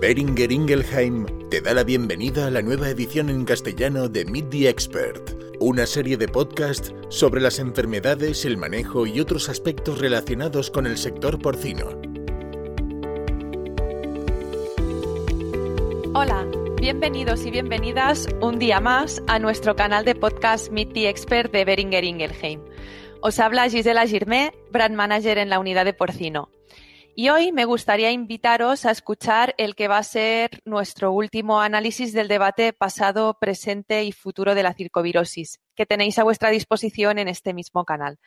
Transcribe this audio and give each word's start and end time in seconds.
Beringer 0.00 0.52
Ingelheim 0.52 1.24
te 1.48 1.62
da 1.62 1.72
la 1.72 1.82
bienvenida 1.82 2.46
a 2.46 2.50
la 2.50 2.60
nueva 2.60 2.90
edición 2.90 3.30
en 3.30 3.46
castellano 3.46 4.10
de 4.10 4.26
Meet 4.26 4.50
the 4.50 4.68
Expert, 4.68 5.30
una 5.58 5.86
serie 5.86 6.18
de 6.18 6.28
podcasts 6.28 6.92
sobre 7.08 7.40
las 7.40 7.58
enfermedades, 7.58 8.44
el 8.44 8.58
manejo 8.58 9.06
y 9.06 9.20
otros 9.20 9.48
aspectos 9.48 9.98
relacionados 9.98 10.70
con 10.70 10.86
el 10.86 10.98
sector 10.98 11.40
porcino. 11.40 11.98
Hola, 16.12 16.46
bienvenidos 16.78 17.46
y 17.46 17.50
bienvenidas 17.50 18.28
un 18.42 18.58
día 18.58 18.80
más 18.80 19.22
a 19.28 19.38
nuestro 19.38 19.76
canal 19.76 20.04
de 20.04 20.14
podcast 20.14 20.70
Meet 20.70 20.92
the 20.92 21.08
Expert 21.08 21.50
de 21.52 21.64
Beringer 21.64 22.04
Ingelheim. 22.04 22.60
Os 23.22 23.40
habla 23.40 23.70
Gisela 23.70 24.06
Girmé, 24.06 24.52
brand 24.70 24.94
manager 24.94 25.38
en 25.38 25.48
la 25.48 25.58
unidad 25.58 25.86
de 25.86 25.94
porcino. 25.94 26.50
Y 27.18 27.30
hoy 27.30 27.50
me 27.50 27.64
gustaría 27.64 28.10
invitaros 28.10 28.84
a 28.84 28.90
escuchar 28.90 29.54
el 29.56 29.74
que 29.74 29.88
va 29.88 29.96
a 29.96 30.02
ser 30.02 30.60
nuestro 30.66 31.12
último 31.12 31.62
análisis 31.62 32.12
del 32.12 32.28
debate 32.28 32.74
pasado, 32.74 33.38
presente 33.40 34.04
y 34.04 34.12
futuro 34.12 34.54
de 34.54 34.62
la 34.62 34.74
circovirosis, 34.74 35.58
que 35.74 35.86
tenéis 35.86 36.18
a 36.18 36.24
vuestra 36.24 36.50
disposición 36.50 37.18
en 37.18 37.28
este 37.28 37.54
mismo 37.54 37.86
canal. 37.86 38.18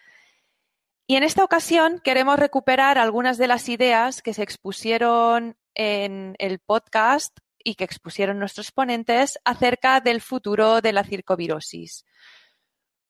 Y 1.05 1.17
en 1.17 1.23
esta 1.23 1.44
ocasión 1.44 2.02
queremos 2.03 2.39
recuperar 2.39 2.97
algunas 2.97 3.38
de 3.38 3.47
las 3.47 3.70
ideas 3.70 4.23
que 4.23 4.33
se 4.33 4.41
expusieron 4.41 5.55
en 5.75 6.35
el 6.39 6.58
podcast 6.58 7.38
y 7.63 7.75
que 7.75 7.83
expusieron 7.83 8.39
nuestros 8.39 8.71
ponentes 8.71 9.38
acerca 9.45 10.02
del 10.02 10.19
futuro 10.19 10.81
de 10.81 10.94
la 10.94 11.03
circovirosis. 11.03 12.05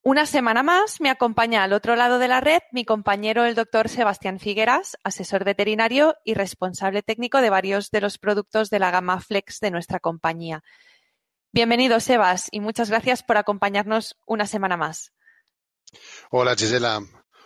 Una 0.01 0.25
semana 0.25 0.63
más 0.63 1.01
me 1.01 1.09
acompaña 1.09 1.61
al 1.63 1.73
otro 1.73 1.97
lado 1.97 2.19
de 2.19 2.29
la 2.29 2.39
red 2.39 2.61
mi 2.71 2.85
compañero 2.85 3.43
el 3.43 3.53
doctor 3.53 3.89
Sebastián 3.89 4.39
Figueras, 4.39 4.97
asesor 5.03 5.43
veterinario 5.43 6.15
y 6.23 6.35
responsable 6.35 7.03
técnico 7.03 7.41
de 7.41 7.49
varios 7.49 7.91
de 7.91 7.99
los 7.99 8.17
productos 8.17 8.69
de 8.69 8.79
la 8.79 8.91
gama 8.91 9.19
Flex 9.19 9.59
de 9.59 9.71
nuestra 9.71 9.99
compañía. 9.99 10.63
Bienvenido, 11.51 11.99
Sebas, 11.99 12.47
y 12.51 12.61
muchas 12.61 12.89
gracias 12.89 13.23
por 13.23 13.35
acompañarnos 13.35 14.15
una 14.25 14.47
semana 14.47 14.77
más. 14.77 15.11
Hola, 16.31 16.55
Gisela. 16.55 17.01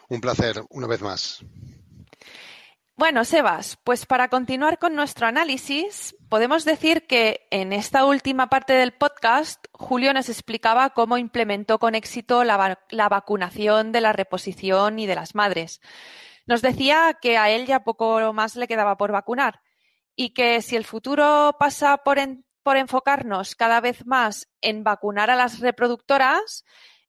Un 0.09 0.21
placer 0.21 0.61
una 0.69 0.85
vez 0.85 1.01
más. 1.01 1.43
Bueno, 2.95 3.25
Sebas, 3.25 3.79
pues 3.83 4.05
para 4.05 4.27
continuar 4.27 4.77
con 4.77 4.95
nuestro 4.95 5.25
análisis, 5.25 6.15
podemos 6.29 6.63
decir 6.63 7.07
que 7.07 7.47
en 7.49 7.73
esta 7.73 8.05
última 8.05 8.49
parte 8.49 8.73
del 8.73 8.93
podcast, 8.93 9.65
Julio 9.71 10.13
nos 10.13 10.29
explicaba 10.29 10.91
cómo 10.91 11.17
implementó 11.17 11.79
con 11.79 11.95
éxito 11.95 12.43
la, 12.43 12.77
vacunación 13.09 13.91
de 13.91 14.01
la 14.01 14.13
reposición 14.13 14.99
y 14.99 15.07
de 15.07 15.15
las 15.15 15.33
madres. 15.33 15.81
Nos 16.45 16.61
decía 16.61 17.17
que 17.19 17.35
a 17.39 17.49
él 17.49 17.65
ya 17.65 17.83
poco 17.83 18.31
más 18.31 18.55
le 18.55 18.67
quedaba 18.67 18.95
por 18.95 19.11
vacunar 19.11 19.61
y 20.15 20.35
que 20.35 20.61
si 20.61 20.75
el 20.75 20.85
futuro 20.85 21.55
pasa 21.57 21.97
por 21.97 22.77
enfocarnos 22.77 23.55
cada 23.55 23.81
vez 23.81 24.05
más 24.05 24.49
en 24.61 24.83
vacunar 24.83 25.31
a 25.31 25.35
las 25.35 25.61
reproductoras, 25.61 26.63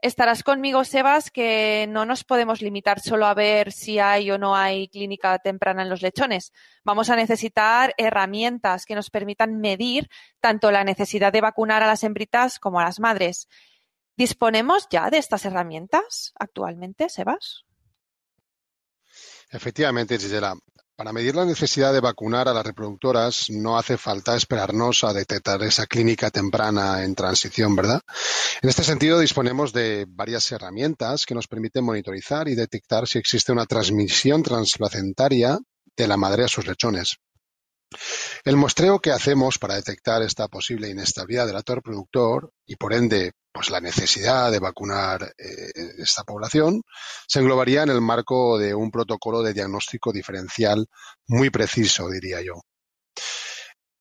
Estarás 0.04 0.42
conmigo, 0.42 0.84
Sebas, 0.84 1.30
que 1.30 1.86
no 1.88 2.04
nos 2.04 2.24
podemos 2.24 2.60
limitar 2.60 3.00
solo 3.00 3.24
a 3.24 3.32
ver 3.32 3.72
si 3.72 4.00
hay 4.00 4.30
o 4.30 4.36
no 4.36 4.54
hay 4.54 4.88
clínica 4.88 5.38
temprana 5.38 5.80
en 5.80 5.88
los 5.88 6.02
lechones. 6.02 6.52
Vamos 6.84 7.08
a 7.08 7.16
necesitar 7.16 7.94
herramientas 7.96 8.84
que 8.84 8.94
nos 8.94 9.08
permitan 9.08 9.62
medir 9.62 10.10
tanto 10.40 10.70
la 10.70 10.84
necesidad 10.84 11.32
de 11.32 11.40
vacunar 11.40 11.82
a 11.82 11.86
las 11.86 12.04
hembritas 12.04 12.58
como 12.58 12.80
a 12.80 12.84
las 12.84 13.00
madres. 13.00 13.48
¿Disponemos 14.14 14.88
ya 14.90 15.08
de 15.08 15.16
estas 15.16 15.46
herramientas 15.46 16.34
actualmente, 16.38 17.08
Sebas? 17.08 17.64
Efectivamente, 19.48 20.18
Gisela. 20.18 20.54
Para 20.96 21.12
medir 21.12 21.34
la 21.34 21.44
necesidad 21.44 21.92
de 21.92 21.98
vacunar 21.98 22.46
a 22.46 22.54
las 22.54 22.64
reproductoras 22.64 23.50
no 23.50 23.76
hace 23.76 23.98
falta 23.98 24.36
esperarnos 24.36 25.02
a 25.02 25.12
detectar 25.12 25.60
esa 25.64 25.88
clínica 25.88 26.30
temprana 26.30 27.02
en 27.02 27.16
transición, 27.16 27.74
¿verdad? 27.74 28.00
En 28.62 28.68
este 28.68 28.84
sentido, 28.84 29.18
disponemos 29.18 29.72
de 29.72 30.06
varias 30.08 30.52
herramientas 30.52 31.26
que 31.26 31.34
nos 31.34 31.48
permiten 31.48 31.84
monitorizar 31.84 32.46
y 32.46 32.54
detectar 32.54 33.08
si 33.08 33.18
existe 33.18 33.50
una 33.50 33.66
transmisión 33.66 34.44
transplacentaria 34.44 35.58
de 35.96 36.06
la 36.06 36.16
madre 36.16 36.44
a 36.44 36.48
sus 36.48 36.64
lechones. 36.64 37.16
El 38.44 38.56
muestreo 38.56 39.00
que 39.00 39.10
hacemos 39.10 39.58
para 39.58 39.76
detectar 39.76 40.22
esta 40.22 40.48
posible 40.48 40.88
inestabilidad 40.88 41.46
del 41.46 41.56
actor 41.56 41.82
productor 41.82 42.52
y 42.66 42.76
por 42.76 42.92
ende 42.92 43.32
pues 43.52 43.70
la 43.70 43.80
necesidad 43.80 44.50
de 44.50 44.58
vacunar 44.58 45.32
eh, 45.38 45.70
esta 45.98 46.24
población 46.24 46.82
se 47.28 47.38
englobaría 47.38 47.84
en 47.84 47.90
el 47.90 48.00
marco 48.00 48.58
de 48.58 48.74
un 48.74 48.90
protocolo 48.90 49.42
de 49.42 49.52
diagnóstico 49.52 50.12
diferencial 50.12 50.86
muy 51.28 51.50
preciso, 51.50 52.10
diría 52.10 52.42
yo. 52.42 52.54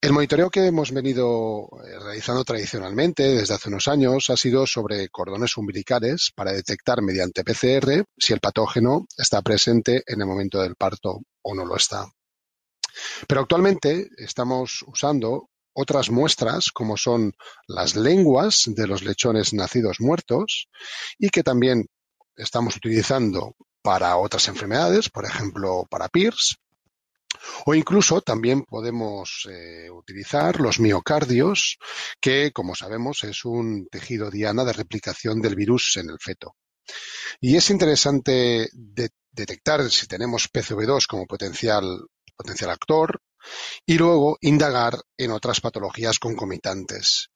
El 0.03 0.11
monitoreo 0.11 0.49
que 0.49 0.65
hemos 0.65 0.91
venido 0.91 1.69
eh, 1.85 1.97
realizando 1.97 2.43
tradicionalmente 2.43 3.23
desde 3.23 3.53
hace 3.53 3.69
unos 3.69 3.87
años 3.87 4.29
ha 4.31 4.35
sido 4.35 4.67
sobre 4.67 5.07
cordones 5.07 5.55
umbilicales 5.55 6.33
para 6.35 6.51
detectar 6.51 7.01
mediante 7.01 7.45
PCR 7.45 8.03
si 8.17 8.33
el 8.33 8.41
patógeno 8.41 9.05
está 9.17 9.41
presente 9.41 10.03
en 10.05 10.19
el 10.19 10.27
momento 10.27 10.61
del 10.61 10.75
parto 10.75 11.21
o 11.43 11.55
no 11.55 11.63
lo 11.63 11.77
está. 11.77 12.05
Pero 13.27 13.41
actualmente 13.41 14.09
estamos 14.17 14.83
usando 14.87 15.49
otras 15.73 16.09
muestras 16.09 16.71
como 16.71 16.97
son 16.97 17.33
las 17.67 17.95
lenguas 17.95 18.63
de 18.67 18.87
los 18.87 19.03
lechones 19.03 19.53
nacidos 19.53 19.99
muertos 19.99 20.69
y 21.17 21.29
que 21.29 21.43
también 21.43 21.87
estamos 22.35 22.75
utilizando 22.75 23.55
para 23.81 24.17
otras 24.17 24.47
enfermedades, 24.47 25.09
por 25.09 25.25
ejemplo, 25.25 25.85
para 25.89 26.07
PIRS, 26.07 26.57
o 27.65 27.73
incluso 27.73 28.21
también 28.21 28.63
podemos 28.63 29.47
eh, 29.49 29.89
utilizar 29.89 30.59
los 30.59 30.79
miocardios, 30.79 31.77
que 32.21 32.51
como 32.51 32.75
sabemos 32.75 33.23
es 33.23 33.43
un 33.43 33.87
tejido 33.87 34.29
diana 34.29 34.63
de 34.63 34.73
replicación 34.73 35.41
del 35.41 35.55
virus 35.55 35.97
en 35.97 36.09
el 36.09 36.19
feto. 36.19 36.55
Y 37.41 37.55
es 37.55 37.69
interesante 37.69 38.69
de 38.71 39.09
detectar 39.31 39.89
si 39.89 40.07
tenemos 40.07 40.51
PCV2 40.51 41.07
como 41.07 41.25
potencial, 41.25 42.05
potencial 42.43 42.69
actor, 42.69 43.21
y 43.85 43.97
luego 43.97 44.37
indagar 44.41 44.93
en 45.17 45.31
otras 45.31 45.61
patologías 45.61 46.19
concomitantes. 46.19 47.29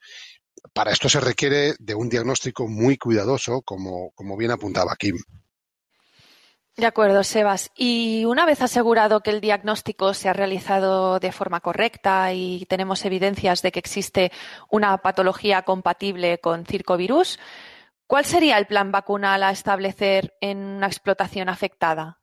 Para 0.73 0.91
esto 0.91 1.09
se 1.09 1.19
requiere 1.19 1.75
de 1.79 1.95
un 1.95 2.09
diagnóstico 2.09 2.67
muy 2.67 2.97
cuidadoso, 2.97 3.61
como, 3.61 4.11
como 4.11 4.37
bien 4.37 4.51
apuntaba 4.51 4.95
Kim. 4.95 5.17
De 6.75 6.85
acuerdo, 6.85 7.23
Sebas. 7.23 7.71
Y 7.75 8.25
una 8.25 8.45
vez 8.45 8.61
asegurado 8.61 9.21
que 9.21 9.31
el 9.31 9.41
diagnóstico 9.41 10.13
se 10.13 10.29
ha 10.29 10.33
realizado 10.33 11.19
de 11.19 11.31
forma 11.31 11.59
correcta 11.59 12.31
y 12.33 12.65
tenemos 12.69 13.03
evidencias 13.03 13.63
de 13.63 13.71
que 13.71 13.79
existe 13.79 14.31
una 14.69 14.95
patología 14.99 15.63
compatible 15.63 16.39
con 16.39 16.65
circovirus, 16.65 17.39
¿cuál 18.05 18.25
sería 18.25 18.59
el 18.59 18.67
plan 18.67 18.91
vacunal 18.91 19.41
a 19.41 19.51
establecer 19.51 20.35
en 20.39 20.59
una 20.59 20.85
explotación 20.85 21.49
afectada? 21.49 22.19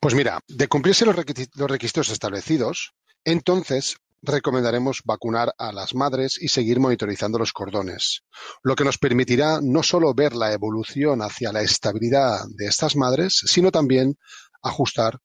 Pues 0.00 0.14
mira, 0.14 0.40
de 0.48 0.68
cumplirse 0.68 1.04
los, 1.04 1.16
requisitos 1.16 2.10
establecidos, 2.10 2.94
entonces 3.24 3.96
recomendaremos 4.22 5.02
vacunar 5.04 5.54
a 5.58 5.72
las 5.72 5.94
madres 5.94 6.36
y 6.40 6.48
seguir 6.48 6.78
monitorizando 6.78 7.38
los 7.38 7.52
cordones, 7.52 8.22
lo 8.62 8.76
que 8.76 8.84
nos 8.84 8.98
permitirá 8.98 9.60
no 9.62 9.82
solo 9.82 10.12
ver 10.14 10.34
la 10.34 10.52
evolución 10.52 11.22
hacia 11.22 11.52
la 11.52 11.62
estabilidad 11.62 12.40
de 12.50 12.66
estas 12.66 12.96
madres, 12.96 13.40
sino 13.46 13.70
también 13.70 14.18
ajustar 14.62 15.18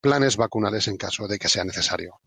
planes 0.00 0.36
vacunales 0.36 0.88
en 0.88 0.96
caso 0.96 1.26
de 1.26 1.38
que 1.38 1.48
sea 1.48 1.64
necesario. 1.64 2.20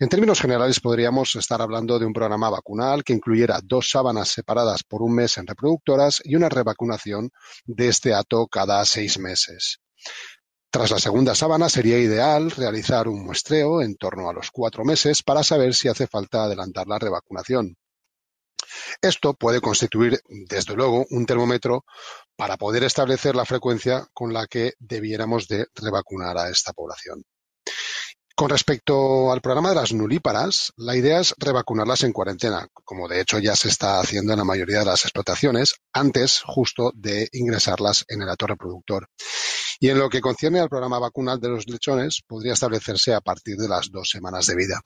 En 0.00 0.08
términos 0.08 0.40
generales, 0.40 0.80
podríamos 0.80 1.36
estar 1.36 1.62
hablando 1.62 1.98
de 1.98 2.06
un 2.06 2.12
programa 2.12 2.50
vacunal 2.50 3.04
que 3.04 3.12
incluyera 3.12 3.60
dos 3.62 3.90
sábanas 3.90 4.28
separadas 4.28 4.82
por 4.82 5.02
un 5.02 5.14
mes 5.14 5.38
en 5.38 5.46
reproductoras 5.46 6.20
y 6.24 6.34
una 6.34 6.48
revacunación 6.48 7.30
de 7.64 7.88
este 7.88 8.12
hato 8.12 8.48
cada 8.48 8.84
seis 8.84 9.18
meses. 9.20 9.80
Tras 10.70 10.90
la 10.90 10.98
segunda 10.98 11.34
sábana 11.34 11.70
sería 11.70 11.98
ideal 11.98 12.50
realizar 12.50 13.08
un 13.08 13.24
muestreo 13.24 13.80
en 13.80 13.96
torno 13.96 14.28
a 14.28 14.34
los 14.34 14.50
cuatro 14.50 14.84
meses 14.84 15.22
para 15.22 15.42
saber 15.42 15.74
si 15.74 15.88
hace 15.88 16.06
falta 16.06 16.44
adelantar 16.44 16.86
la 16.86 16.98
revacunación. 16.98 17.74
Esto 19.00 19.32
puede 19.32 19.62
constituir, 19.62 20.20
desde 20.28 20.74
luego, 20.74 21.06
un 21.08 21.24
termómetro 21.24 21.86
para 22.36 22.58
poder 22.58 22.84
establecer 22.84 23.34
la 23.34 23.46
frecuencia 23.46 24.06
con 24.12 24.34
la 24.34 24.46
que 24.46 24.74
debiéramos 24.78 25.48
de 25.48 25.66
revacunar 25.74 26.36
a 26.36 26.50
esta 26.50 26.74
población. 26.74 27.24
Con 28.38 28.50
respecto 28.50 29.32
al 29.32 29.40
programa 29.40 29.70
de 29.70 29.74
las 29.74 29.92
nulíparas, 29.92 30.72
la 30.76 30.94
idea 30.94 31.18
es 31.18 31.34
revacunarlas 31.38 32.04
en 32.04 32.12
cuarentena, 32.12 32.68
como 32.84 33.08
de 33.08 33.20
hecho 33.20 33.40
ya 33.40 33.56
se 33.56 33.66
está 33.66 33.98
haciendo 33.98 34.32
en 34.32 34.38
la 34.38 34.44
mayoría 34.44 34.78
de 34.78 34.84
las 34.84 35.02
explotaciones, 35.02 35.74
antes 35.92 36.42
justo 36.46 36.92
de 36.94 37.28
ingresarlas 37.32 38.04
en 38.06 38.22
el 38.22 38.28
acto 38.28 38.46
reproductor. 38.46 39.08
Y 39.80 39.88
en 39.88 39.98
lo 39.98 40.08
que 40.08 40.20
concierne 40.20 40.60
al 40.60 40.68
programa 40.68 41.00
vacunal 41.00 41.40
de 41.40 41.48
los 41.48 41.68
lechones, 41.68 42.22
podría 42.28 42.52
establecerse 42.52 43.12
a 43.12 43.20
partir 43.20 43.56
de 43.56 43.66
las 43.66 43.90
dos 43.90 44.08
semanas 44.08 44.46
de 44.46 44.54
vida. 44.54 44.82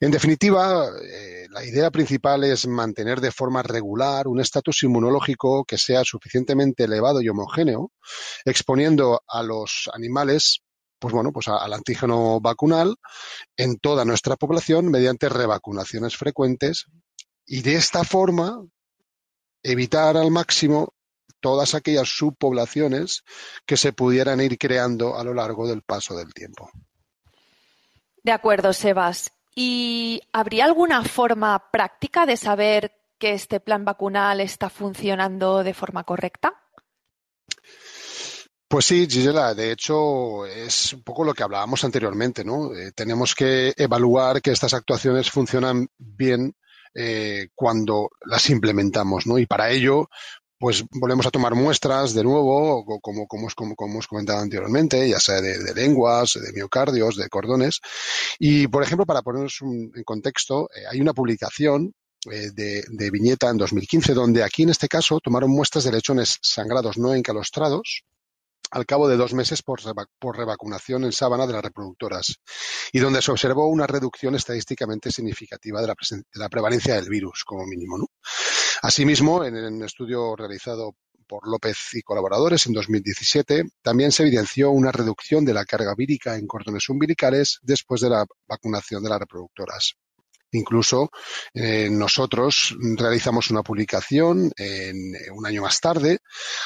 En 0.00 0.10
definitiva, 0.10 0.88
eh, 1.02 1.48
la 1.50 1.62
idea 1.62 1.90
principal 1.90 2.44
es 2.44 2.66
mantener 2.66 3.20
de 3.20 3.30
forma 3.30 3.62
regular 3.62 4.26
un 4.26 4.40
estatus 4.40 4.84
inmunológico 4.84 5.66
que 5.66 5.76
sea 5.76 6.02
suficientemente 6.02 6.84
elevado 6.84 7.20
y 7.20 7.28
homogéneo, 7.28 7.92
exponiendo 8.46 9.20
a 9.28 9.42
los 9.42 9.90
animales 9.92 10.62
pues 11.00 11.12
bueno, 11.12 11.32
pues 11.32 11.48
al 11.48 11.72
antígeno 11.72 12.40
vacunal 12.40 12.96
en 13.56 13.78
toda 13.78 14.04
nuestra 14.04 14.36
población 14.36 14.90
mediante 14.90 15.28
revacunaciones 15.28 16.16
frecuentes 16.16 16.86
y 17.46 17.62
de 17.62 17.74
esta 17.74 18.04
forma 18.04 18.62
evitar 19.62 20.16
al 20.16 20.30
máximo 20.30 20.94
todas 21.40 21.74
aquellas 21.74 22.08
subpoblaciones 22.08 23.24
que 23.66 23.76
se 23.76 23.92
pudieran 23.92 24.40
ir 24.40 24.58
creando 24.58 25.16
a 25.16 25.24
lo 25.24 25.34
largo 25.34 25.66
del 25.66 25.82
paso 25.82 26.14
del 26.14 26.32
tiempo. 26.34 26.70
De 28.22 28.32
acuerdo, 28.32 28.72
Sebas. 28.72 29.32
¿Y 29.54 30.20
habría 30.32 30.66
alguna 30.66 31.02
forma 31.02 31.70
práctica 31.72 32.26
de 32.26 32.36
saber 32.36 32.92
que 33.18 33.32
este 33.32 33.58
plan 33.60 33.84
vacunal 33.84 34.40
está 34.40 34.70
funcionando 34.70 35.64
de 35.64 35.74
forma 35.74 36.04
correcta? 36.04 36.59
Pues 38.70 38.84
sí, 38.84 39.08
Gisela, 39.10 39.52
de 39.52 39.72
hecho 39.72 40.46
es 40.46 40.92
un 40.92 41.02
poco 41.02 41.24
lo 41.24 41.34
que 41.34 41.42
hablábamos 41.42 41.82
anteriormente, 41.82 42.44
¿no? 42.44 42.72
Eh, 42.72 42.92
tenemos 42.94 43.34
que 43.34 43.74
evaluar 43.76 44.40
que 44.40 44.52
estas 44.52 44.74
actuaciones 44.74 45.28
funcionan 45.28 45.88
bien 45.98 46.54
eh, 46.94 47.48
cuando 47.56 48.10
las 48.24 48.48
implementamos, 48.48 49.26
¿no? 49.26 49.38
Y 49.38 49.46
para 49.46 49.70
ello, 49.72 50.08
pues 50.56 50.84
volvemos 50.92 51.26
a 51.26 51.32
tomar 51.32 51.56
muestras 51.56 52.14
de 52.14 52.22
nuevo, 52.22 52.84
como, 52.84 53.26
como, 53.26 53.48
como, 53.56 53.74
como 53.74 53.92
hemos 53.92 54.06
comentado 54.06 54.38
anteriormente, 54.38 55.08
ya 55.08 55.18
sea 55.18 55.40
de, 55.40 55.74
lenguas, 55.74 56.34
de 56.40 56.52
miocardios, 56.52 57.16
de 57.16 57.28
cordones. 57.28 57.80
Y, 58.38 58.68
por 58.68 58.84
ejemplo, 58.84 59.04
para 59.04 59.22
ponernos 59.22 59.58
en 59.62 60.04
contexto, 60.04 60.70
eh, 60.72 60.84
hay 60.88 61.00
una 61.00 61.12
publicación 61.12 61.92
eh, 62.30 62.52
de, 62.54 62.84
de, 62.88 63.10
viñeta 63.10 63.50
en 63.50 63.56
2015, 63.56 64.14
donde 64.14 64.44
aquí 64.44 64.62
en 64.62 64.70
este 64.70 64.86
caso 64.86 65.18
tomaron 65.18 65.50
muestras 65.50 65.82
de 65.82 65.90
lechones 65.90 66.38
sangrados 66.40 66.98
no 66.98 67.12
encalostrados 67.14 68.04
al 68.70 68.86
cabo 68.86 69.08
de 69.08 69.16
dos 69.16 69.34
meses 69.34 69.62
por, 69.62 69.80
revacunación 70.36 71.04
en 71.04 71.12
sábana 71.12 71.46
de 71.46 71.52
las 71.52 71.62
reproductoras 71.62 72.36
y 72.92 72.98
donde 72.98 73.22
se 73.22 73.30
observó 73.30 73.66
una 73.66 73.86
reducción 73.86 74.34
estadísticamente 74.34 75.10
significativa 75.10 75.80
de 75.80 75.88
la, 75.88 75.94
de 76.10 76.40
la 76.40 76.48
prevalencia 76.48 76.94
del 76.94 77.08
virus, 77.08 77.44
como 77.44 77.66
mínimo. 77.66 78.08
Asimismo, 78.82 79.44
en 79.44 79.56
un 79.56 79.84
estudio 79.84 80.34
realizado 80.36 80.94
por 81.30 81.46
López 81.46 81.76
y 81.92 82.02
colaboradores 82.02 82.66
en 82.66 82.72
2017, 82.72 83.64
también 83.82 84.10
se 84.10 84.24
evidenció 84.24 84.72
una 84.72 84.90
reducción 84.90 85.44
de 85.44 85.54
la 85.54 85.64
carga 85.64 85.94
vírica 85.96 86.36
en 86.36 86.48
cordones 86.48 86.88
umbilicales 86.88 87.60
después 87.62 88.00
de 88.00 88.10
la 88.10 88.26
vacunación 88.48 89.02
de 89.02 89.10
las 89.10 89.20
reproductoras. 89.20 89.94
Incluso 90.52 91.10
eh, 91.54 91.88
nosotros 91.90 92.76
realizamos 92.96 93.50
una 93.50 93.62
publicación 93.62 94.50
en, 94.56 95.14
un 95.32 95.46
año 95.46 95.62
más 95.62 95.80
tarde 95.80 96.18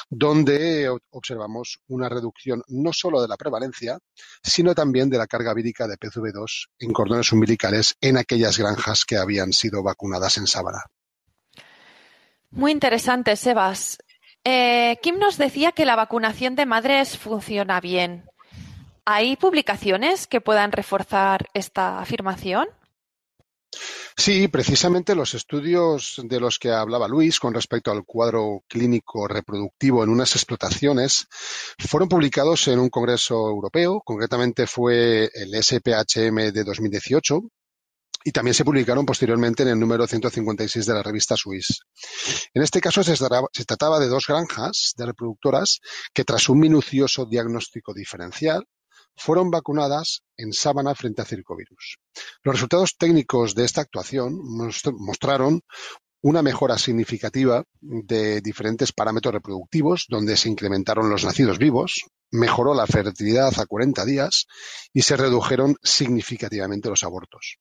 donde 0.09 0.91
observamos 1.11 1.79
una 1.89 2.09
reducción 2.09 2.63
no 2.69 2.93
solo 2.93 3.21
de 3.21 3.29
la 3.29 3.37
prevalencia, 3.37 3.99
sino 4.43 4.75
también 4.75 5.11
de 5.11 5.19
la 5.19 5.27
carga 5.27 5.53
vírica 5.55 5.87
de 5.87 5.97
PCV2 5.97 6.69
en 6.79 6.93
cordones 6.93 7.31
umbilicales 7.33 7.95
en 8.01 8.17
aquellas 8.17 8.59
granjas 8.59 9.05
que 9.05 9.17
habían 9.17 9.53
sido 9.53 9.83
vacunadas 9.83 10.39
en 10.39 10.47
sábana. 10.47 10.85
Muy 12.51 12.73
interesante, 12.73 13.37
Sebas. 13.37 13.99
Eh, 14.45 14.99
Kim 15.03 15.19
nos 15.19 15.39
decía 15.39 15.73
que 15.73 15.85
la 15.85 15.97
vacunación 15.97 16.55
de 16.55 16.67
madres 16.67 17.19
funciona 17.19 17.81
bien. 17.81 18.25
¿Hay 19.07 19.37
publicaciones 19.37 20.27
que 20.27 20.41
puedan 20.41 20.73
reforzar 20.73 21.49
esta 21.53 21.99
afirmación? 21.99 22.69
Sí, 24.25 24.49
precisamente 24.49 25.15
los 25.15 25.35
estudios 25.35 26.19
de 26.25 26.41
los 26.41 26.59
que 26.59 26.71
hablaba 26.71 27.07
Luis 27.07 27.39
con 27.39 27.53
respecto 27.53 27.91
al 27.91 28.07
cuadro 28.07 28.65
clínico 28.67 29.29
reproductivo 29.29 30.03
en 30.03 30.09
unas 30.09 30.35
explotaciones 30.35 31.27
fueron 31.79 32.09
publicados 32.09 32.67
en 32.69 32.79
un 32.79 32.89
congreso 32.89 33.35
europeo, 33.35 34.01
concretamente 34.03 34.67
fue 34.67 35.29
el 35.35 35.63
SPHM 35.63 36.55
de 36.55 36.65
2018, 36.65 37.43
y 38.25 38.33
también 38.33 38.55
se 38.55 38.65
publicaron 38.65 39.05
posteriormente 39.05 39.63
en 39.63 39.69
el 39.69 39.79
número 39.79 40.07
156 40.07 40.87
de 40.87 40.95
la 40.95 41.03
revista 41.03 41.37
Swiss. 41.37 41.81
En 42.55 42.63
este 42.63 42.81
caso 42.81 43.05
se 43.05 43.19
trataba 43.67 44.01
de 44.01 44.09
dos 44.09 44.27
granjas 44.27 44.95
de 44.97 45.05
reproductoras 45.05 45.81
que 46.15 46.25
tras 46.25 46.49
un 46.49 46.61
minucioso 46.61 47.27
diagnóstico 47.27 47.93
diferencial 47.93 48.67
fueron 49.17 49.51
vacunadas 49.51 50.23
en 50.39 50.55
sábana 50.55 50.95
frente 50.95 51.21
a 51.21 51.27
circovirus. 51.27 51.99
Los 52.43 52.55
resultados 52.57 52.97
técnicos 52.97 53.55
de 53.55 53.65
esta 53.65 53.81
actuación 53.81 54.39
mostraron 54.99 55.63
una 56.23 56.43
mejora 56.43 56.79
significativa 56.79 57.65
de 57.81 58.41
diferentes 58.41 58.93
parámetros 58.93 59.35
reproductivos, 59.35 60.07
donde 60.09 60.37
se 60.37 60.49
incrementaron 60.49 61.11
los 61.11 61.25
nacidos 61.25 61.59
vivos, 61.59 62.07
mejoró 62.31 62.75
la 62.75 62.87
fertilidad 62.87 63.53
a 63.59 63.67
40 63.67 64.05
días 64.05 64.47
y 64.93 65.03
se 65.03 65.17
redujeron 65.17 65.77
significativamente 65.83 66.89
los 66.89 67.05
abortos. 67.05 67.59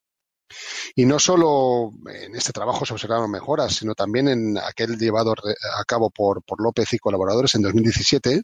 Y 0.95 1.05
no 1.05 1.19
solo 1.19 1.91
en 2.07 2.35
este 2.35 2.51
trabajo 2.51 2.85
se 2.85 2.93
observaron 2.93 3.31
mejoras, 3.31 3.75
sino 3.75 3.95
también 3.95 4.27
en 4.27 4.57
aquel 4.57 4.97
llevado 4.97 5.31
a 5.33 5.83
cabo 5.85 6.09
por, 6.09 6.43
López 6.59 6.93
y 6.93 6.99
colaboradores 6.99 7.55
en 7.55 7.63
2017, 7.63 8.41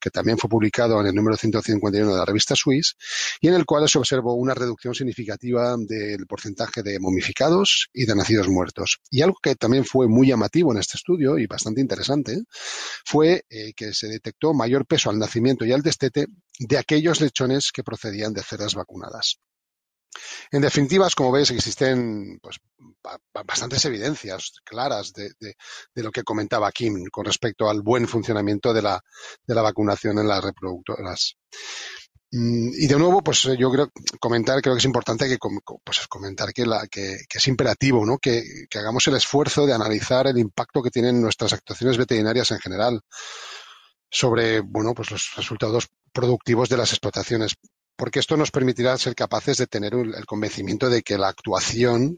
que 0.00 0.10
también 0.10 0.38
fue 0.38 0.48
publicado 0.48 1.00
en 1.00 1.06
el 1.06 1.14
número 1.14 1.36
151 1.36 2.12
de 2.12 2.18
la 2.18 2.24
revista 2.24 2.56
Swiss, 2.56 2.96
y 3.40 3.48
en 3.48 3.54
el 3.54 3.66
cual 3.66 3.88
se 3.88 3.98
observó 3.98 4.34
una 4.34 4.54
reducción 4.54 4.94
significativa 4.94 5.76
del 5.76 6.26
porcentaje 6.26 6.82
de 6.82 6.98
momificados 6.98 7.88
y 7.92 8.06
de 8.06 8.14
nacidos 8.14 8.48
muertos. 8.48 9.00
Y 9.10 9.22
algo 9.22 9.36
que 9.42 9.54
también 9.54 9.84
fue 9.84 10.08
muy 10.08 10.28
llamativo 10.28 10.72
en 10.72 10.78
este 10.78 10.96
estudio 10.96 11.38
y 11.38 11.46
bastante 11.46 11.80
interesante 11.80 12.42
fue 13.04 13.44
eh, 13.50 13.72
que 13.74 13.92
se 13.92 14.08
detectó 14.08 14.54
mayor 14.54 14.86
peso 14.86 15.10
al 15.10 15.18
nacimiento 15.18 15.64
y 15.64 15.72
al 15.72 15.82
destete 15.82 16.26
de 16.58 16.78
aquellos 16.78 17.20
lechones 17.20 17.72
que 17.72 17.84
procedían 17.84 18.32
de 18.32 18.42
cerdas 18.42 18.74
vacunadas. 18.74 19.38
En 20.50 20.62
definitiva, 20.62 21.08
como 21.16 21.32
veis, 21.32 21.50
existen 21.50 22.38
pues, 22.42 22.58
bastantes 23.46 23.84
evidencias 23.84 24.52
claras 24.64 25.12
de, 25.12 25.54
lo 25.94 26.10
que 26.10 26.24
comentaba 26.24 26.72
Kim 26.72 27.04
con 27.10 27.24
respecto 27.24 27.68
al 27.68 27.82
buen 27.82 28.08
funcionamiento 28.08 28.72
de 28.72 28.82
la, 28.82 29.00
vacunación 29.46 30.18
en 30.18 30.28
las 30.28 30.42
reproductoras. 30.42 31.36
Mm, 32.32 32.70
y 32.74 32.86
de 32.86 32.96
nuevo, 32.96 33.22
pues 33.22 33.42
yo 33.58 33.70
creo 33.70 33.90
comentar, 34.20 34.60
creo 34.62 34.74
que 34.74 34.78
es 34.78 34.84
importante 34.84 35.28
que 35.28 35.38
pues, 35.84 36.06
comentar 36.08 36.52
que, 36.52 36.66
la, 36.66 36.86
que, 36.86 37.18
es 37.32 37.48
imperativo, 37.48 38.04
¿no? 38.06 38.18
Que, 38.18 38.42
que, 38.68 38.78
hagamos 38.78 39.06
el 39.08 39.16
esfuerzo 39.16 39.66
de 39.66 39.72
analizar 39.72 40.26
el 40.26 40.38
impacto 40.38 40.82
que 40.82 40.90
tienen 40.90 41.20
nuestras 41.20 41.52
actuaciones 41.52 41.98
veterinarias 41.98 42.50
en 42.52 42.60
general 42.60 43.00
sobre, 44.10 44.60
bueno, 44.60 44.94
pues 44.94 45.10
los 45.10 45.32
resultados 45.36 45.88
productivos 46.12 46.68
de 46.68 46.76
las 46.76 46.90
explotaciones 46.90 47.54
porque 48.00 48.20
esto 48.20 48.34
nos 48.34 48.50
permitirá 48.50 48.96
ser 48.96 49.14
capaces 49.14 49.58
de 49.58 49.66
tener 49.66 49.92
el 49.92 50.24
convencimiento 50.24 50.88
de 50.88 51.02
que 51.02 51.18
la 51.18 51.28
actuación 51.28 52.16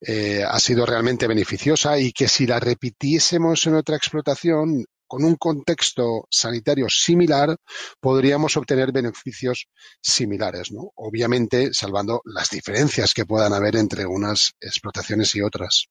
eh, 0.00 0.44
ha 0.46 0.60
sido 0.60 0.86
realmente 0.86 1.26
beneficiosa 1.26 1.98
y 1.98 2.12
que 2.12 2.28
si 2.28 2.46
la 2.46 2.60
repitiésemos 2.60 3.66
en 3.66 3.74
otra 3.74 3.96
explotación 3.96 4.84
con 5.08 5.24
un 5.24 5.34
contexto 5.34 6.28
sanitario 6.30 6.86
similar, 6.88 7.56
podríamos 7.98 8.56
obtener 8.56 8.92
beneficios 8.92 9.66
similares, 10.00 10.70
¿no? 10.70 10.92
Obviamente, 10.94 11.74
salvando 11.74 12.22
las 12.24 12.50
diferencias 12.50 13.14
que 13.14 13.26
puedan 13.26 13.52
haber 13.52 13.74
entre 13.74 14.06
unas 14.06 14.52
explotaciones 14.60 15.34
y 15.34 15.42
otras. 15.42 15.86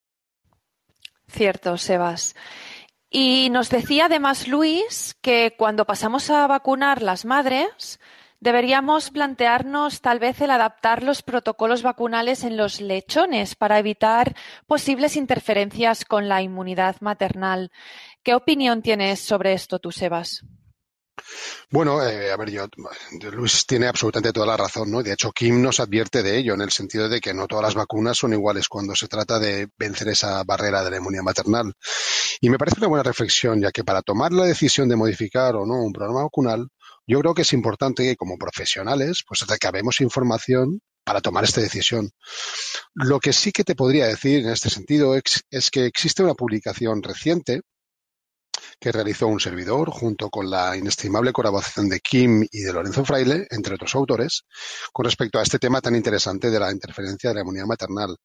Cierto, 1.30 1.78
Sebas. 1.78 2.36
Y 3.10 3.50
nos 3.50 3.70
decía 3.70 4.06
además 4.06 4.48
Luis 4.48 5.14
que 5.22 5.56
cuando 5.58 5.86
pasamos 5.86 6.30
a 6.30 6.48
vacunar 6.48 7.02
las 7.02 7.26
madres, 7.26 8.00
Deberíamos 8.44 9.10
plantearnos 9.10 10.02
tal 10.02 10.20
vez 10.20 10.42
el 10.42 10.52
adaptar 10.52 11.02
los 11.02 11.24
protocolos 11.24 11.82
vacunales 11.82 12.44
en 12.44 12.58
los 12.58 12.82
lechones 12.82 13.56
para 13.56 13.80
evitar 13.80 14.36
posibles 14.68 15.16
interferencias 15.16 16.04
con 16.04 16.28
la 16.28 16.42
inmunidad 16.42 16.98
maternal. 17.00 17.72
¿Qué 18.22 18.36
opinión 18.36 18.82
tienes 18.82 19.22
sobre 19.22 19.54
esto 19.54 19.80
tú, 19.80 19.94
Sebas? 19.94 20.44
Bueno, 21.70 22.06
eh, 22.06 22.34
a 22.34 22.36
ver, 22.36 22.52
yo, 22.52 22.68
Luis 23.32 23.66
tiene 23.66 23.88
absolutamente 23.88 24.34
toda 24.34 24.48
la 24.48 24.58
razón, 24.58 24.92
¿no? 24.92 25.02
De 25.02 25.14
hecho, 25.14 25.32
Kim 25.32 25.62
nos 25.62 25.80
advierte 25.80 26.22
de 26.22 26.38
ello, 26.38 26.54
en 26.56 26.62
el 26.62 26.72
sentido 26.72 27.08
de 27.08 27.22
que 27.22 27.34
no 27.34 27.48
todas 27.48 27.64
las 27.64 27.76
vacunas 27.76 28.18
son 28.18 28.34
iguales 28.34 28.68
cuando 28.68 28.94
se 28.94 29.08
trata 29.08 29.40
de 29.40 29.70
vencer 29.78 30.10
esa 30.10 30.44
barrera 30.44 30.84
de 30.84 30.92
la 30.92 30.98
inmunidad 30.98 31.24
maternal. 31.24 31.74
Y 32.42 32.50
me 32.50 32.58
parece 32.58 32.80
una 32.80 32.88
buena 32.88 33.04
reflexión, 33.04 33.62
ya 33.62 33.72
que 33.72 33.86
para 33.86 34.02
tomar 34.02 34.34
la 34.34 34.44
decisión 34.44 34.90
de 34.90 34.98
modificar 34.98 35.56
o 35.56 35.66
no 35.66 35.82
un 35.82 35.94
programa 35.94 36.24
vacunal, 36.24 36.68
yo 37.08 37.20
creo 37.20 37.34
que 37.34 37.42
es 37.44 37.54
importante 37.54 38.04
que 38.04 38.16
como 38.16 38.38
profesionales 38.38 39.24
pues 39.28 39.42
recabemos 39.48 40.02
información 40.02 40.82
para 41.04 41.22
tomar 41.22 41.44
esta 41.44 41.62
decisión. 41.62 42.10
Lo 42.94 43.20
que 43.20 43.34
sí 43.34 43.52
que 43.52 43.64
te 43.64 43.76
podría 43.76 44.08
decir 44.08 44.40
en 44.42 44.50
este 44.50 44.70
sentido 44.70 45.16
es 45.16 45.72
que 45.72 45.86
existe 45.86 46.24
una 46.24 46.34
publicación 46.34 47.04
reciente 47.04 47.62
que 48.80 48.92
realizó 48.92 49.28
un 49.28 49.40
servidor 49.40 49.90
junto 49.90 50.30
con 50.30 50.50
la 50.50 50.76
inestimable 50.78 51.32
colaboración 51.32 51.90
de 51.90 52.00
Kim 52.00 52.46
y 52.52 52.62
de 52.62 52.74
Lorenzo 52.74 53.06
Fraile, 53.06 53.48
entre 53.50 53.76
otros 53.76 53.96
autores, 53.96 54.44
con 54.92 55.06
respecto 55.06 55.40
a 55.40 55.44
este 55.44 55.60
tema 55.60 55.82
tan 55.82 55.96
interesante 55.96 56.50
de 56.50 56.60
la 56.60 56.72
interferencia 56.72 57.30
de 57.30 57.36
la 57.36 57.42
inmunidad 57.42 57.66
maternal. 57.66 58.16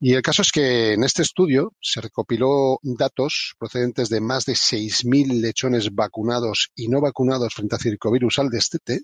Y 0.00 0.14
el 0.14 0.22
caso 0.22 0.42
es 0.42 0.52
que 0.52 0.92
en 0.94 1.04
este 1.04 1.22
estudio 1.22 1.72
se 1.80 2.00
recopiló 2.00 2.78
datos 2.82 3.54
procedentes 3.58 4.08
de 4.08 4.20
más 4.20 4.44
de 4.44 4.54
6.000 4.54 5.40
lechones 5.40 5.94
vacunados 5.94 6.70
y 6.74 6.88
no 6.88 7.00
vacunados 7.00 7.54
frente 7.54 7.76
a 7.76 7.78
circovirus 7.78 8.38
al 8.38 8.48
destete 8.48 9.02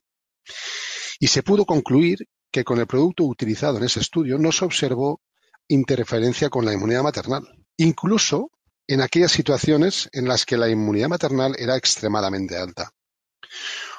Y 1.20 1.28
se 1.28 1.42
pudo 1.42 1.64
concluir 1.64 2.18
que 2.50 2.64
con 2.64 2.78
el 2.78 2.86
producto 2.86 3.24
utilizado 3.24 3.78
en 3.78 3.84
ese 3.84 4.00
estudio 4.00 4.38
no 4.38 4.52
se 4.52 4.64
observó 4.64 5.20
interferencia 5.68 6.50
con 6.50 6.64
la 6.64 6.74
inmunidad 6.74 7.02
maternal, 7.02 7.44
incluso 7.76 8.50
en 8.92 9.00
aquellas 9.00 9.32
situaciones 9.32 10.08
en 10.12 10.28
las 10.28 10.44
que 10.44 10.58
la 10.58 10.68
inmunidad 10.68 11.08
maternal 11.08 11.54
era 11.58 11.76
extremadamente 11.76 12.56
alta. 12.58 12.90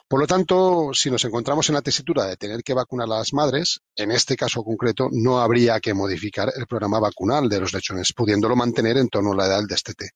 Por 0.08 0.20
lo 0.20 0.28
tanto, 0.28 0.92
si 0.94 1.10
nos 1.10 1.26
encontramos 1.26 1.68
en 1.70 1.76
la 1.76 1.82
tesitura 1.82 2.26
de 2.26 2.38
tener 2.38 2.62
que 2.62 2.76
vacunar 2.76 3.06
a 3.06 3.18
las 3.18 3.34
madres, 3.34 3.80
en 3.96 4.12
este 4.12 4.36
caso 4.36 4.64
concreto 4.64 5.10
no 5.12 5.40
habría 5.40 5.80
que 5.80 5.96
modificar 5.96 6.54
el 6.56 6.68
programa 6.68 7.00
vacunal 7.00 7.50
de 7.50 7.62
los 7.62 7.74
lechones, 7.74 8.14
pudiéndolo 8.14 8.56
mantener 8.56 8.98
en 8.98 9.10
torno 9.10 9.32
a 9.32 9.36
la 9.36 9.48
edad 9.48 9.58
del 9.58 9.68
destete. 9.68 10.12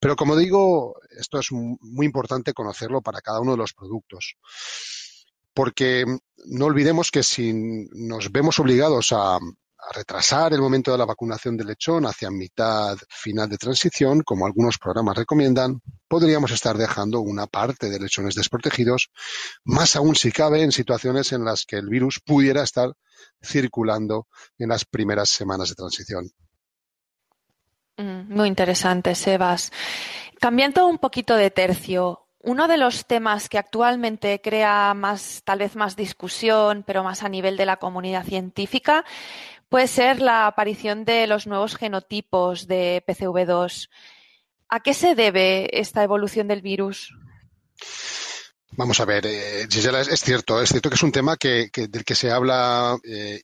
Pero 0.00 0.14
como 0.14 0.36
digo, 0.36 0.94
esto 1.18 1.40
es 1.40 1.48
muy 1.50 2.06
importante 2.06 2.52
conocerlo 2.52 3.02
para 3.02 3.20
cada 3.20 3.40
uno 3.40 3.52
de 3.52 3.58
los 3.58 3.72
productos. 3.72 4.36
Porque 5.52 6.04
no 6.46 6.66
olvidemos 6.66 7.10
que 7.10 7.24
si 7.24 7.52
nos 7.92 8.30
vemos 8.30 8.60
obligados 8.60 9.12
a, 9.12 9.40
a 9.88 9.92
retrasar 9.92 10.52
el 10.52 10.60
momento 10.60 10.92
de 10.92 10.98
la 10.98 11.04
vacunación 11.04 11.56
del 11.56 11.66
lechón 11.68 12.06
hacia 12.06 12.30
mitad 12.30 12.96
final 13.08 13.48
de 13.48 13.58
transición, 13.58 14.22
como 14.22 14.46
algunos 14.46 14.78
programas 14.78 15.16
recomiendan, 15.16 15.80
podríamos 16.08 16.50
estar 16.52 16.76
dejando 16.76 17.20
una 17.20 17.46
parte 17.46 17.90
de 17.90 18.00
lechones 18.00 18.34
desprotegidos, 18.34 19.10
más 19.64 19.96
aún 19.96 20.14
si 20.14 20.32
cabe 20.32 20.62
en 20.62 20.72
situaciones 20.72 21.32
en 21.32 21.44
las 21.44 21.64
que 21.64 21.76
el 21.76 21.88
virus 21.88 22.20
pudiera 22.24 22.62
estar 22.62 22.92
circulando 23.42 24.26
en 24.58 24.70
las 24.70 24.84
primeras 24.84 25.30
semanas 25.30 25.68
de 25.68 25.74
transición. 25.74 26.30
Mm, 27.96 28.34
muy 28.34 28.48
interesante, 28.48 29.14
Sebas. 29.14 29.70
Cambiando 30.40 30.86
un 30.86 30.98
poquito 30.98 31.36
de 31.36 31.50
tercio, 31.50 32.24
uno 32.44 32.68
de 32.68 32.76
los 32.76 33.06
temas 33.06 33.48
que 33.48 33.56
actualmente 33.56 34.40
crea 34.40 34.92
más, 34.94 35.42
tal 35.44 35.60
vez 35.60 35.76
más 35.76 35.96
discusión, 35.96 36.84
pero 36.86 37.02
más 37.02 37.22
a 37.22 37.28
nivel 37.28 37.56
de 37.56 37.64
la 37.64 37.78
comunidad 37.78 38.24
científica, 38.24 39.04
puede 39.68 39.86
ser 39.86 40.20
la 40.20 40.46
aparición 40.46 41.04
de 41.04 41.26
los 41.26 41.46
nuevos 41.46 41.76
genotipos 41.76 42.66
de 42.66 43.02
PCV2. 43.06 43.88
¿A 44.68 44.80
qué 44.80 44.94
se 44.94 45.14
debe 45.14 45.80
esta 45.80 46.02
evolución 46.02 46.48
del 46.48 46.62
virus? 46.62 47.12
Vamos 48.76 48.98
a 48.98 49.04
ver, 49.04 49.24
eh, 49.26 49.68
Gisela, 49.70 50.00
es, 50.00 50.20
cierto, 50.20 50.60
es 50.60 50.68
cierto 50.68 50.88
que 50.88 50.96
es 50.96 51.02
un 51.04 51.12
tema 51.12 51.36
que, 51.36 51.70
del 51.72 52.04
que 52.04 52.16
se 52.16 52.32
habla, 52.32 52.98
eh, 53.04 53.40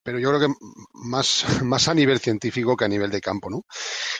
pero 0.00 0.20
yo 0.20 0.28
creo 0.28 0.40
que 0.40 0.54
más, 0.94 1.88
a 1.88 1.94
nivel 1.94 2.20
científico 2.20 2.76
que 2.76 2.84
a 2.84 2.88
nivel 2.88 3.10
de 3.10 3.20
campo, 3.20 3.50
¿no? 3.50 3.64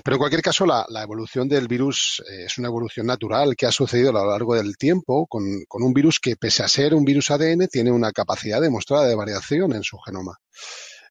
Pero 0.03 0.17
en 0.17 0.19
cualquier 0.19 0.43
caso, 0.43 0.67
la, 0.67 0.85
evolución 1.03 1.49
del 1.49 1.69
virus 1.69 2.21
eh, 2.29 2.47
es 2.47 2.59
una 2.59 2.67
evolución 2.67 3.07
natural 3.07 3.55
que 3.55 3.67
ha 3.67 3.73
sucedido 3.73 4.11
a 4.11 4.25
lo 4.25 4.31
largo 4.31 4.57
del 4.57 4.77
tiempo 4.77 5.27
con, 5.29 5.45
un 5.69 5.93
virus 5.93 6.19
que, 6.19 6.35
pese 6.35 6.65
a 6.65 6.69
ser 6.69 6.95
un 6.95 7.05
virus 7.05 7.31
ADN, 7.31 7.69
tiene 7.69 7.93
una 7.93 8.11
capacidad 8.11 8.61
demostrada 8.61 9.07
de 9.07 9.15
variación 9.15 9.73
en 9.73 9.85
su 9.85 9.99
genoma. 9.99 10.37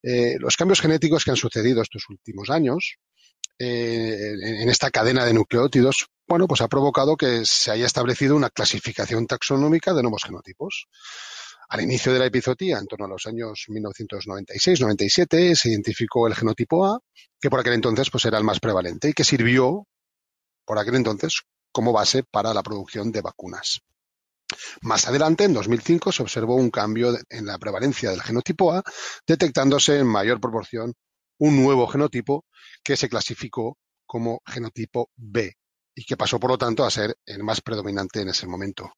Eh, 0.01 0.35
los 0.39 0.55
cambios 0.55 0.81
genéticos 0.81 1.25
que 1.25 1.31
han 1.31 1.37
sucedido 1.37 1.81
estos 1.81 2.03
últimos 2.09 2.49
años 2.49 2.97
eh, 3.57 4.33
en 4.41 4.69
esta 4.69 4.89
cadena 4.89 5.25
de 5.25 5.33
nucleótidos, 5.33 6.07
bueno, 6.27 6.47
pues 6.47 6.61
ha 6.61 6.69
provocado 6.69 7.17
que 7.17 7.45
se 7.45 7.71
haya 7.71 7.85
establecido 7.85 8.35
una 8.35 8.49
clasificación 8.49 9.27
taxonómica 9.27 9.93
de 9.93 10.01
nuevos 10.01 10.23
genotipos. 10.23 10.87
Al 11.67 11.81
inicio 11.81 12.13
de 12.13 12.19
la 12.19 12.25
epizotía, 12.25 12.79
en 12.79 12.87
torno 12.87 13.05
a 13.05 13.09
los 13.09 13.25
años 13.27 13.65
1996-97, 13.67 15.55
se 15.55 15.69
identificó 15.69 16.27
el 16.27 16.35
genotipo 16.35 16.85
A, 16.85 16.99
que 17.39 17.49
por 17.49 17.59
aquel 17.59 17.73
entonces 17.73 18.09
pues, 18.09 18.25
era 18.25 18.37
el 18.37 18.43
más 18.43 18.59
prevalente 18.59 19.09
y 19.09 19.13
que 19.13 19.23
sirvió 19.23 19.85
por 20.65 20.79
aquel 20.79 20.95
entonces 20.95 21.41
como 21.71 21.91
base 21.91 22.23
para 22.23 22.53
la 22.53 22.63
producción 22.63 23.11
de 23.11 23.21
vacunas. 23.21 23.81
Más 24.81 25.07
adelante, 25.07 25.43
en 25.43 25.53
2005, 25.53 26.11
se 26.11 26.23
observó 26.23 26.55
un 26.55 26.69
cambio 26.69 27.17
en 27.29 27.45
la 27.45 27.57
prevalencia 27.57 28.09
del 28.09 28.21
genotipo 28.21 28.73
A, 28.73 28.83
detectándose 29.27 29.99
en 29.99 30.07
mayor 30.07 30.39
proporción 30.39 30.93
un 31.39 31.61
nuevo 31.61 31.87
genotipo 31.87 32.45
que 32.83 32.97
se 32.97 33.09
clasificó 33.09 33.77
como 34.05 34.41
genotipo 34.45 35.09
B 35.15 35.55
y 35.95 36.03
que 36.03 36.17
pasó, 36.17 36.39
por 36.39 36.51
lo 36.51 36.57
tanto, 36.57 36.83
a 36.83 36.91
ser 36.91 37.15
el 37.25 37.43
más 37.43 37.61
predominante 37.61 38.21
en 38.21 38.29
ese 38.29 38.47
momento. 38.47 38.93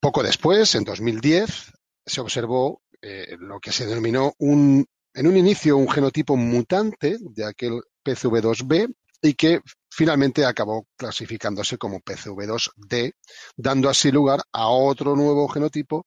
Poco 0.00 0.22
después, 0.22 0.74
en 0.74 0.84
2010, 0.84 1.72
se 2.04 2.20
observó 2.20 2.82
eh, 3.00 3.36
lo 3.38 3.58
que 3.58 3.72
se 3.72 3.86
denominó 3.86 4.34
un, 4.38 4.86
en 5.14 5.26
un 5.26 5.36
inicio 5.36 5.76
un 5.76 5.90
genotipo 5.90 6.36
mutante 6.36 7.16
de 7.20 7.44
aquel 7.44 7.80
PCV2B 8.04 8.94
y 9.22 9.34
que 9.34 9.60
finalmente 9.94 10.44
acabó 10.44 10.88
clasificándose 10.96 11.78
como 11.78 12.00
PCV2D, 12.00 13.14
dando 13.56 13.88
así 13.88 14.10
lugar 14.10 14.42
a 14.52 14.68
otro 14.68 15.14
nuevo 15.14 15.46
genotipo 15.48 16.06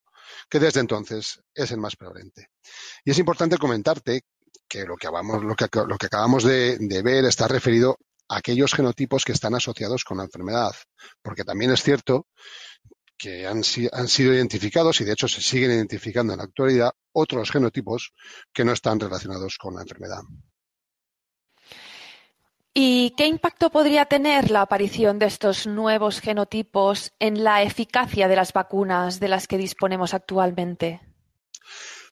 que 0.50 0.58
desde 0.58 0.80
entonces 0.80 1.40
es 1.54 1.70
el 1.70 1.78
más 1.78 1.96
prevalente. 1.96 2.50
Y 3.04 3.12
es 3.12 3.18
importante 3.18 3.56
comentarte 3.56 4.22
que 4.68 4.84
lo 4.84 4.96
que, 4.96 5.06
acabamos 5.06 6.44
de, 6.44 7.02
ver 7.02 7.24
está 7.24 7.48
referido 7.48 7.96
a 8.28 8.36
aquellos 8.36 8.74
genotipos 8.74 9.24
que 9.24 9.32
están 9.32 9.54
asociados 9.54 10.04
con 10.04 10.18
la 10.18 10.24
enfermedad, 10.24 10.72
porque 11.22 11.44
también 11.44 11.70
es 11.70 11.82
cierto 11.82 12.26
que 13.16 13.46
han, 13.46 13.64
sido 13.64 14.34
identificados 14.34 15.00
y 15.00 15.04
de 15.04 15.12
hecho 15.12 15.28
se 15.28 15.40
siguen 15.40 15.70
identificando 15.70 16.34
en 16.34 16.38
la 16.38 16.44
actualidad 16.44 16.92
otros 17.12 17.50
genotipos 17.50 18.12
que 18.52 18.66
no 18.66 18.72
están 18.72 19.00
relacionados 19.00 19.56
con 19.56 19.74
la 19.74 19.82
enfermedad. 19.82 20.20
¿Y 22.80 23.10
qué 23.16 23.26
impacto 23.26 23.70
podría 23.70 24.04
tener 24.04 24.52
la 24.52 24.60
aparición 24.60 25.18
de 25.18 25.26
estos 25.26 25.66
nuevos 25.66 26.20
genotipos 26.20 27.10
en 27.18 27.42
la 27.42 27.64
eficacia 27.64 28.28
de 28.28 28.36
las 28.36 28.52
vacunas 28.52 29.18
de 29.18 29.26
las 29.26 29.48
que 29.48 29.58
disponemos 29.58 30.14
actualmente? 30.14 31.00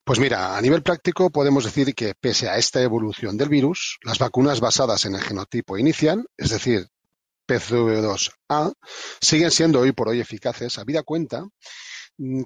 Pues 0.03 0.19
mira, 0.19 0.57
a 0.57 0.61
nivel 0.61 0.83
práctico 0.83 1.31
podemos 1.31 1.63
decir 1.63 1.95
que 1.95 2.15
pese 2.21 2.49
a 2.49 2.57
esta 2.57 2.83
evolución 2.83 3.37
del 3.37 3.49
virus, 3.49 4.01
las 4.03 4.19
vacunas 4.19 4.59
basadas 4.59 5.05
en 5.05 5.15
el 5.15 5.21
genotipo 5.21 5.79
inicial, 5.79 6.27
es 6.37 6.51
decir, 6.51 6.89
PCV2A, 7.47 8.75
siguen 9.21 9.53
siendo 9.53 9.79
hoy 9.79 9.93
por 9.93 10.09
hoy 10.09 10.19
eficaces, 10.19 10.81
habida 10.81 11.05
cuenta 11.05 11.45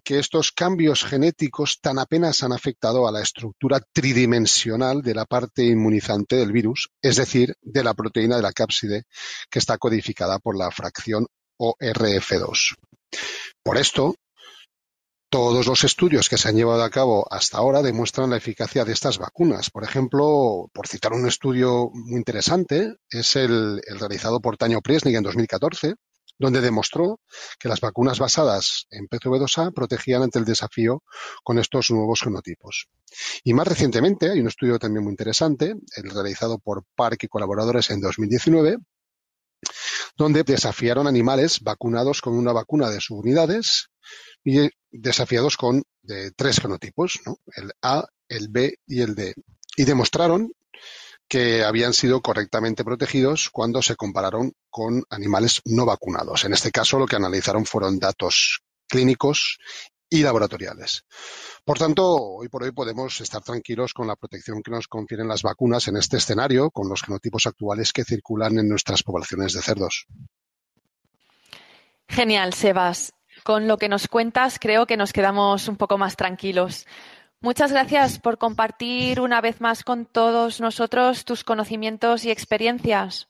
que 0.05 0.19
estos 0.19 0.53
cambios 0.53 1.05
genéticos 1.05 1.81
tan 1.81 1.99
apenas 1.99 2.43
han 2.43 2.53
afectado 2.53 3.07
a 3.07 3.12
la 3.12 3.23
estructura 3.23 3.81
tridimensional 3.93 5.03
de 5.03 5.15
la 5.15 5.27
parte 5.27 5.65
inmunizante 5.65 6.37
del 6.37 6.53
virus, 6.53 6.91
es 7.03 7.17
decir, 7.17 7.55
de 7.62 7.85
la 7.85 7.95
proteína 7.95 8.37
de 8.37 8.43
la 8.43 8.53
cápside 8.53 9.05
que 9.49 9.59
está 9.59 9.79
codificada 9.79 10.39
por 10.39 10.57
la 10.57 10.71
fracción 10.71 11.27
ORF2. 11.59 12.77
Por 13.62 13.77
esto, 13.77 14.15
todos 15.31 15.67
los 15.67 15.85
estudios 15.85 16.29
que 16.29 16.37
se 16.37 16.49
han 16.49 16.57
llevado 16.57 16.83
a 16.83 16.91
cabo 16.91 17.25
hasta 17.31 17.59
ahora 17.59 17.83
demuestran 17.83 18.31
la 18.31 18.37
eficacia 18.37 18.85
de 18.85 18.93
estas 18.93 19.19
vacunas. 19.19 19.71
Por 19.71 19.85
ejemplo, 19.85 20.69
por 20.73 20.89
citar 20.89 21.12
un 21.12 21.29
estudio 21.29 21.91
muy 21.95 22.19
interesante, 22.19 22.97
es 23.09 23.37
el, 23.37 23.81
realizado 24.00 24.41
por 24.41 24.57
Taño 24.57 24.81
Priesnik 24.81 25.15
en 25.15 25.23
2014, 25.23 25.95
donde 26.40 26.62
demostró 26.62 27.20
que 27.59 27.68
las 27.68 27.80
vacunas 27.80 28.18
basadas 28.18 28.87
en 28.90 29.06
PCV2A 29.09 29.75
protegían 29.75 30.23
ante 30.23 30.38
el 30.38 30.47
desafío 30.47 31.04
con 31.44 31.59
estos 31.59 31.90
nuevos 31.90 32.23
genotipos. 32.23 32.88
Y 33.44 33.52
más 33.52 33.68
recientemente, 33.68 34.30
hay 34.30 34.40
un 34.40 34.49
estudio 34.49 34.78
también 34.78 35.04
muy 35.04 35.12
interesante, 35.12 35.75
el 35.97 36.11
realizado 36.11 36.59
por 36.59 36.85
Park 36.97 37.25
y 37.25 37.28
colaboradores 37.28 37.90
en 37.90 38.00
2019, 38.00 38.78
donde 40.16 40.42
desafiaron 40.42 41.06
animales 41.06 41.61
vacunados 41.61 42.23
con 42.23 42.32
una 42.32 42.52
vacuna 42.52 42.88
de 42.88 43.02
subunidades 43.02 43.90
y 44.42 44.70
desafiados 44.90 45.59
con 45.59 45.82
tres 46.37 46.59
genotipos, 46.59 47.20
el 47.54 47.70
A, 47.82 48.06
el 48.28 48.49
B 48.49 48.78
y 48.87 49.02
el 49.02 49.14
D. 49.14 49.35
Y 49.76 49.85
demostraron 49.85 50.52
que 51.30 51.62
habían 51.62 51.94
sido 51.94 52.20
correctamente 52.20 52.84
protegidos 52.84 53.50
cuando 53.50 53.82
se 53.82 53.94
compararon 53.94 54.52
con 54.68 55.04
animales 55.10 55.62
no 55.64 55.87
vacunados. 55.87 56.44
En 56.44 56.52
este 56.52 56.72
caso, 56.72 56.99
lo 56.99 57.06
que 57.06 57.14
analizaron 57.14 57.64
fueron 57.64 58.00
datos 58.00 58.62
clínicos 58.88 59.58
y 60.10 60.25
laboratoriales. 60.25 61.04
Por 61.64 61.78
tanto, 61.78 62.16
hoy 62.16 62.49
por 62.49 62.64
hoy 62.64 62.72
podemos 62.72 63.20
estar 63.20 63.42
tranquilos 63.42 63.94
con 63.94 64.08
la 64.08 64.16
protección 64.16 64.60
que 64.60 64.72
nos 64.72 64.88
confieren 64.88 65.28
las 65.28 65.42
vacunas 65.42 65.87
en 65.87 65.99
este 65.99 66.16
escenario 66.16 66.72
con 66.72 66.88
los 66.88 67.02
genotipos 67.02 67.46
actuales 67.46 67.92
que 67.92 68.04
circulan 68.04 68.58
en 68.58 68.68
nuestras 68.68 69.04
poblaciones 69.04 69.52
de 69.52 69.62
cerdos. 69.62 70.06
Genial, 72.08 72.54
Sebas. 72.54 73.12
Con 73.44 73.68
lo 73.68 73.78
que 73.78 73.88
nos 73.88 74.08
cuentas, 74.08 74.58
creo 74.58 74.84
que 74.84 74.96
nos 74.96 75.12
quedamos 75.12 75.68
un 75.68 75.76
poco 75.76 75.96
más 75.96 76.16
tranquilos. 76.16 76.87
Muchas 77.42 77.73
gracias 77.73 78.18
por 78.18 78.37
compartir 78.37 79.20
una 79.20 79.40
vez 79.40 79.62
más 79.62 79.82
con 79.82 80.04
todos 80.04 80.61
nosotros 80.61 81.25
tus 81.25 81.42
conocimientos 81.42 82.26
y 82.26 82.30
experiencias. 82.30 83.28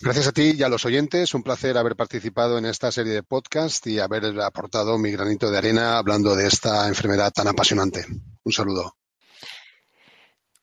Gracias 0.00 0.26
a 0.26 0.32
ti 0.32 0.54
y 0.56 0.62
a 0.64 0.68
los 0.68 0.84
oyentes. 0.84 1.32
Un 1.34 1.44
placer 1.44 1.78
haber 1.78 1.94
participado 1.94 2.58
en 2.58 2.64
esta 2.64 2.90
serie 2.90 3.12
de 3.12 3.22
podcast 3.22 3.86
y 3.86 4.00
haber 4.00 4.40
aportado 4.40 4.98
mi 4.98 5.12
granito 5.12 5.50
de 5.50 5.58
arena 5.58 5.98
hablando 5.98 6.34
de 6.34 6.48
esta 6.48 6.88
enfermedad 6.88 7.32
tan 7.32 7.46
apasionante. 7.46 8.06
Un 8.42 8.52
saludo. 8.52 8.96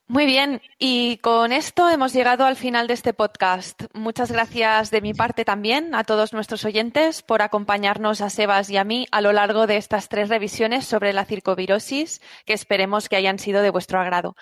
Muy 0.10 0.26
bien, 0.26 0.62
y 0.80 1.18
con 1.18 1.52
esto 1.52 1.90
hemos 1.90 2.14
llegado 2.14 2.46
al 2.46 2.56
final 2.56 2.88
de 2.88 2.94
este 2.94 3.12
podcast. 3.14 3.84
Muchas 3.94 4.32
gracias 4.32 4.90
de 4.90 5.02
mi 5.02 5.14
parte 5.14 5.44
también 5.44 5.94
a 5.94 6.06
todos 6.06 6.32
nuestros 6.32 6.64
oyentes 6.64 7.22
por 7.22 7.42
acompañarnos 7.42 8.22
a 8.22 8.30
Sebas 8.30 8.70
y 8.70 8.78
a 8.78 8.86
mí 8.86 9.08
a 9.12 9.20
lo 9.20 9.34
largo 9.34 9.68
de 9.68 9.76
estas 9.76 10.08
tres 10.08 10.30
revisiones 10.30 10.86
sobre 10.86 11.12
la 11.12 11.26
circovirosis, 11.26 12.22
que 12.46 12.54
esperemos 12.54 13.10
que 13.10 13.18
hayan 13.18 13.38
sido 13.38 13.62
de 13.62 13.70
vuestro 13.70 14.00
agrado. 14.00 14.38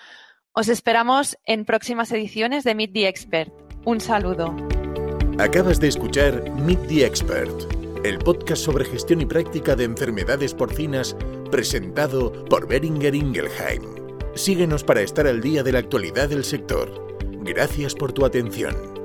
Os 0.52 0.68
esperamos 0.68 1.36
en 1.44 1.64
próximas 1.64 2.12
ediciones 2.12 2.62
de 2.62 2.76
Meet 2.76 2.92
the 2.92 3.08
Expert. 3.08 3.52
Un 3.84 4.00
saludo. 4.00 4.54
Acabas 5.40 5.80
de 5.80 5.88
escuchar 5.88 6.48
Meet 6.48 6.86
the 6.86 7.04
Expert, 7.04 8.04
el 8.04 8.18
podcast 8.18 8.62
sobre 8.62 8.84
gestión 8.84 9.20
y 9.20 9.26
práctica 9.26 9.74
de 9.74 9.82
enfermedades 9.82 10.54
porcinas 10.54 11.16
presentado 11.50 12.44
por 12.44 12.68
Beringer 12.68 13.16
Ingelheim. 13.16 14.05
Síguenos 14.36 14.84
para 14.84 15.00
estar 15.00 15.26
al 15.26 15.40
día 15.40 15.62
de 15.62 15.72
la 15.72 15.78
actualidad 15.78 16.28
del 16.28 16.44
sector. 16.44 17.16
Gracias 17.42 17.94
por 17.94 18.12
tu 18.12 18.26
atención. 18.26 18.95